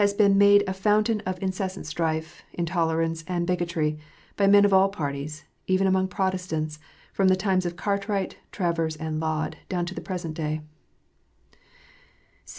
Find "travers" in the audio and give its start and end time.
8.51-8.95